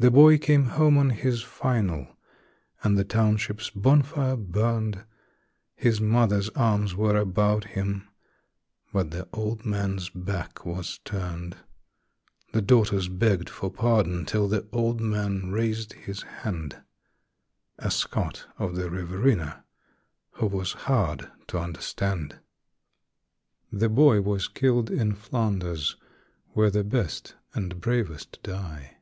The 0.00 0.12
boy 0.12 0.38
came 0.38 0.66
home 0.66 0.96
on 0.96 1.10
his 1.10 1.42
"final", 1.42 2.16
and 2.84 2.96
the 2.96 3.02
township's 3.02 3.68
bonfire 3.70 4.36
burned. 4.36 5.02
His 5.74 6.00
mother's 6.00 6.48
arms 6.50 6.94
were 6.94 7.16
about 7.16 7.64
him; 7.64 8.08
but 8.92 9.10
the 9.10 9.26
old 9.32 9.64
man's 9.66 10.08
back 10.08 10.64
was 10.64 11.00
turned. 11.04 11.56
The 12.52 12.62
daughters 12.62 13.08
begged 13.08 13.50
for 13.50 13.72
pardon 13.72 14.24
till 14.24 14.46
the 14.46 14.68
old 14.70 15.00
man 15.00 15.50
raised 15.50 15.94
his 15.94 16.22
hand 16.22 16.80
A 17.80 17.90
Scot 17.90 18.46
of 18.56 18.76
the 18.76 18.88
Riverina 18.90 19.64
who 20.34 20.46
was 20.46 20.74
hard 20.86 21.28
to 21.48 21.58
understand. 21.58 22.38
The 23.72 23.88
boy 23.88 24.20
was 24.20 24.46
killed 24.46 24.92
in 24.92 25.16
Flanders, 25.16 25.96
where 26.52 26.70
the 26.70 26.84
best 26.84 27.34
and 27.52 27.80
bravest 27.80 28.40
die. 28.44 28.94